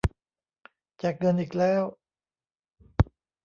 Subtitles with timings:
[0.97, 1.83] แจกเงินอีกแล้ว